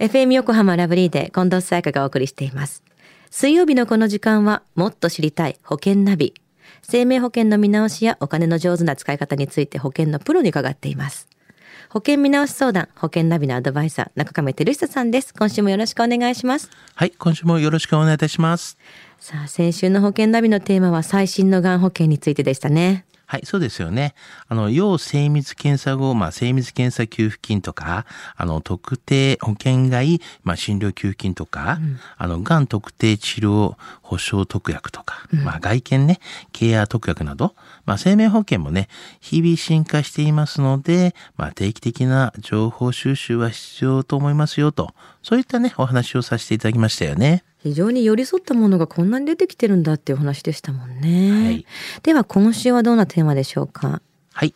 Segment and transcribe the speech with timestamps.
[0.00, 2.82] FM 横浜ラブリーで近藤沙耶香がお送りしています。
[3.30, 6.34] 水曜日のこの時間は、もっと知りたい保険ナビ。
[6.82, 11.28] 生命保険の見直しやお金の上手な使い方について保険のプロに伺っています。
[11.90, 15.32] 保険見直し相談、保険ナビのアドバイザー、中亀照久さんです。
[15.32, 16.70] 今週もよろしくお願いします。
[16.96, 18.76] はい、今週もよろしくお願いいたします。
[19.20, 23.04] さあ、先週の保険ナビのテーマは最新のがん保険についてでしたね。
[23.26, 24.14] はい、そうですよね。
[24.48, 28.06] あの、要精密検査後、まあ、精密検査給付金とか、
[28.36, 36.20] あの、特定保険外、まあ、診療給付金とか、うん、あの、がん特定治療保障特約とか、うん、まあ、外見ね、
[36.52, 37.54] ケア特約など、
[37.86, 38.88] まあ、生命保険もね、
[39.20, 47.44] 日々進化していますので、まあ、定期的な情報収集は必要と思いますよと、そういったね、お話をさせていただきましたよね。
[47.64, 51.46] 非常に寄り添ったものがこんなに出てきてるんだっていうお話でしたもんね。
[51.46, 51.66] はい、
[52.02, 54.02] では今週はどんなテーマでしょうか？
[54.34, 54.54] はい。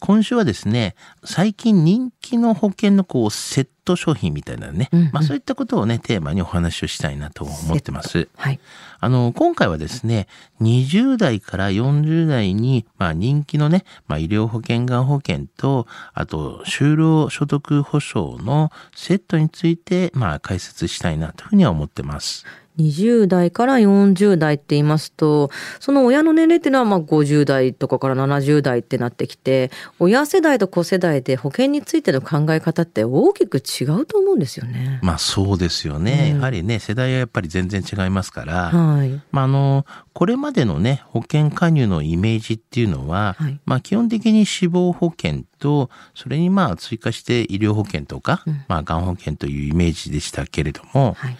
[0.00, 8.28] 今週はですね、最近人気の保険のこうセット商品みたいなね、うんうん、まあそういったことをね、テーマにお話をしたいなと思ってます。
[8.36, 8.60] はい。
[9.00, 10.26] あの、今回はですね、
[10.60, 22.44] 20代から40代に、まあ人気のね、まあ医療保険、がん保険と、あと、就労所得保障のセットについて、まあ解説したいなというふうには思ってます。
[22.78, 35.00] 20代から40代って言いますと、その親の年齢っていうのはまあ50代とかから70代ってなってきて、親世代と子世代で保険についての考え方って大きく違うと思うんですよね。
[35.02, 36.30] まあそうですよね。
[36.32, 39.20] うん、やはりね、世代はやっぱり全然違いますから、はい。
[39.30, 51.36] まああの、これまでのね、保険加入のイメージっていうのは、はい、まあ基本的に死亡保険と、それにまあ追加して医療保険とか、うん、まあがん保険というイメージでしたけれども、はい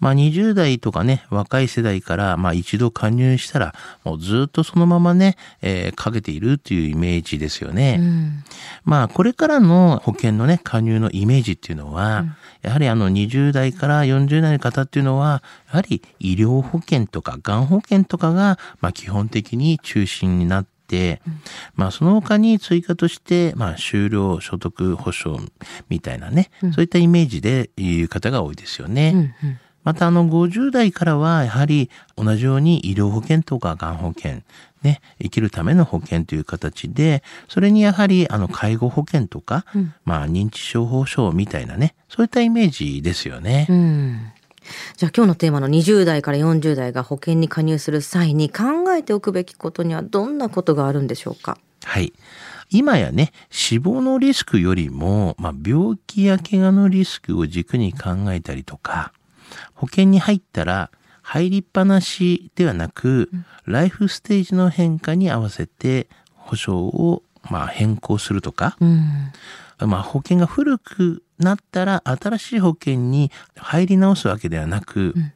[0.00, 7.96] まあ20代とかね、若い世代から、まあ一度加入したら、もうずっとそのままね、えー、かけているっていうイメージですよね。
[8.00, 8.44] うん、
[8.84, 21.40] まあこれからの保険のね、加入のイメージっていうのは、うん、やはりあの20代から40代の方っていうのは、やはり医療保険とか、がん保険とかが、まあ基本的に中心になって、うん、
[21.74, 25.44] まあその他に追加として、まあ就労所得保障
[25.88, 29.12] みたいなね、うん、そういったイメージで言う方が多いですよね。
[29.14, 34.42] うんうんまたあの50代からはやはり同じように医療保険とかがん保険、
[34.82, 43.66] ね、生きるための保険という形で、それにやはりあの介護保険とか、うん、まあ認知症保障みたいなね、そういったイメージですよね。
[43.70, 44.32] うん
[44.98, 51.56] じゃあ今日のテーマの20代から40代が保険に加入する際に考えておくべきことにはどんなことがあるんでしょうか？
[51.84, 52.12] はい。
[52.68, 59.14] 今やね、死亡のリスクよりも、まあ、病気や怪我のリスクを軸に考えたりとか、
[59.74, 60.90] 保険に入ったら
[61.22, 69.32] 入りっぱなしではなく、うん、ライフステージの変化に合わせて保証をまあ変更するとか、うん、
[69.86, 75.32] まあ保険が古くなったら新しい保険に入り直すわけではなく、うん、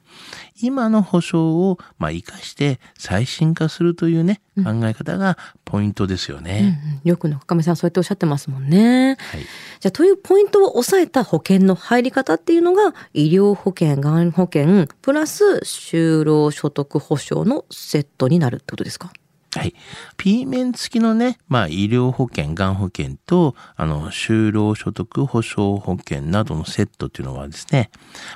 [0.61, 6.79] 今の保証をまあ生かして最新化するというね、うん、考え方がポイントですよね。
[6.85, 9.17] うんうん、よく中亀さんそうやっておっしゃってますもんね。
[9.19, 9.41] はい、
[9.81, 19.13] じゃあというポイントを抑えた保険の入り方っていうのが医療保険、がん保険、プラス就労所得保障のセットになるってことですか？
[19.55, 19.75] はい。
[20.17, 27.91] P 面付きのね、まあ医療保険、がん保険と、あの、就労所得保障保険などのセットっていうのはですね、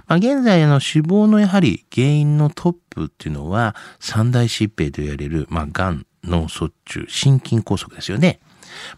[0.06, 8.40] まあ現在の死亡のやはり原因のトップっていうのは三大疾病と言われる、まあがん、脳卒中、心筋梗塞ですよね。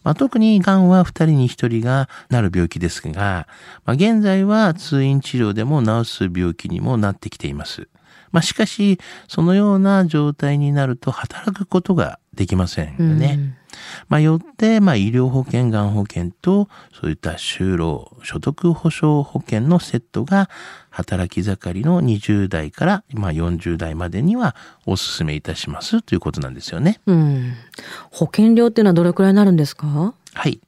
[0.02, 3.46] まあ、特にがんは2人に1人がなる病気ですが、
[3.84, 7.88] まあ、現在は通院治療でも治す病気にもなってきています。
[8.32, 13.36] まあ、しかし、そのような状態になると働くことができませんよね。
[13.38, 13.54] うん
[14.08, 16.68] まあ、よって、まあ、医療保険、がん保険と、
[16.98, 20.48] そういった就労、所得保障保険のセットが、
[20.90, 24.56] 働き盛りの20代から、まあ、40代までには
[24.86, 27.00] お勧めいたしますということなんですよね。
[27.06, 27.52] うん。
[28.10, 30.14] 保険料っていうのはどれくらいになるんですか？
[30.38, 30.60] はい。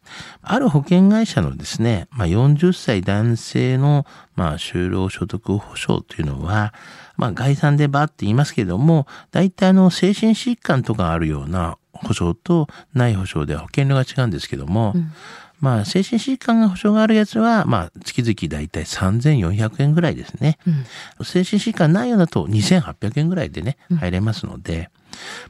[0.42, 4.04] ある保険会社のですね、まあ、40歳男性の、
[4.34, 6.74] まあ、就労所得保障というのは、
[7.16, 15.12] まあ、概算でばって言いますけども、大体あの、精神疾患とかあるような保障とない保障では保険料が違うんですけども、うん
[15.60, 20.58] まあ、精神疾患が保障があるやつは、まあ、月々だいたい3400円ぐらいですね。
[20.66, 21.24] うん。
[21.24, 24.90] 精神疾患ないようだと2800円ぐらいでね、入れますので、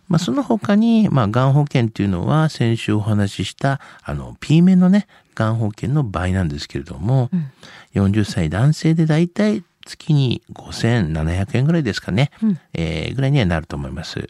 [0.09, 7.51] まあ、その他に、まあ、がん保険っていうのは、先週お話しした、あの、P 面のね、がん保険の倍なんですけれども、うん。
[7.95, 12.59] 40歳男性でだいたい月に5700円ぐらいですかね、うん。
[12.75, 14.29] えーぐらいにはなると思います。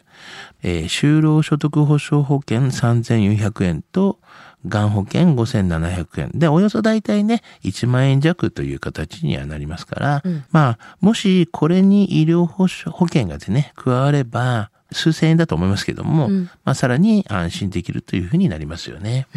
[0.63, 4.19] えー就労所得保障保険3400円と、
[4.67, 6.31] がん保険5700円。
[6.33, 19.27] で、およそ大体ね、1万円弱という形にはなりますから、うんまあ、もしこれに医療保険がですね、加われば、数千円だと思いますけども、うんまあ、さらに安心できるというふうになりますよね。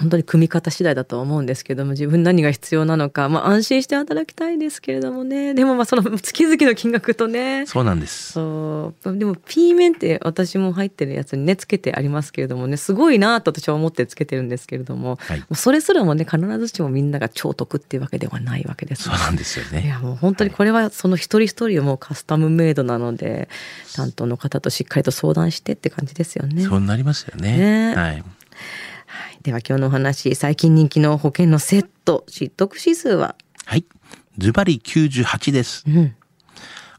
[0.00, 8.32] 本当に組み方次第だとは思うんですけども自分何が必要なのか、まあ、安心して働きたいですけれどもねでもまあその月々の金額とねそうなんです。
[8.32, 19.88] そうでも P 面って私も入ってるやつにねつけてありますけれどもねすごいなと私は思ってつけてるんですけれども、はいそれすらもね必ずしもみんなが超得っていうわけではないわけですそうなんですよいね。
[19.88, 23.48] やもう本当にこれはその一人一人もうカスタムメイドなので
[23.94, 26.62] 担当の方としっかりと相談してって感じですよね。
[26.64, 27.92] そうなりますよね。
[27.92, 28.24] ねはい。
[29.46, 33.84] はい、では今日のお話最近人気の保険のセット知得指数は、はい。
[34.38, 35.84] ズバリ98です。
[35.86, 36.16] うん、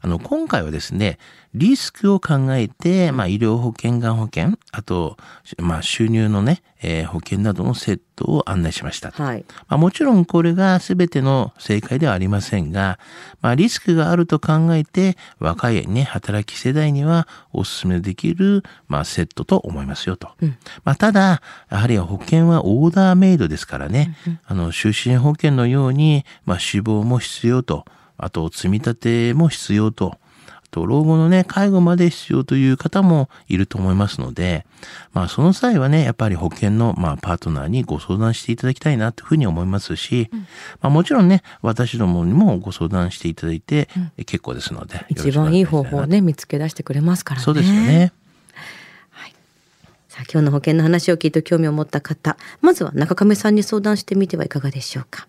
[0.00, 1.18] あの、今回はですね、
[1.54, 5.16] リスクを考えて、まあ、医療保険、がん保険、あと、
[5.56, 9.10] まあ、収入のね、えー保険などのセットを案内しました。
[9.10, 12.98] はい、まあ、もちろんこれが全ての正解ではありませんが、
[13.40, 20.28] まあ、リスクがあると考えて、若いね、働き世代にはお勧めできる、まあ、セットと思いますよと。
[20.84, 27.84] まあ、ただ、やはり保険はオーダーメイドですからね、あの、就寝保険のように、まあ、死亡も必要と、
[28.18, 30.18] あと、積み立ても必要と、
[30.48, 34.66] あと、老後のね、介護まで必要という方もいると思いますので、
[35.12, 40.30] まあ、その際はね、やっぱり保険の、まあ、パートナーにご相談していただきたいなというふうに思いますし、
[40.82, 43.88] まあ、もちろんね、私どもにもご相談していただいて、
[44.18, 45.06] え結構ですので。
[45.08, 47.44] 一番いい方法をね見つけ出してくれますからね。
[47.44, 48.12] そうですよね。
[50.18, 55.28] さあ今日の保険の話を聞いて興味を持った方まずは中亀さんに相談してみてはいかがでしょうか